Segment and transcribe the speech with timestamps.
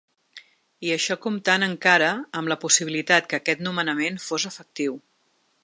[0.87, 2.09] I això comptant encara
[2.41, 4.99] amb la possibilitat que aquests nomenament fos efectiu.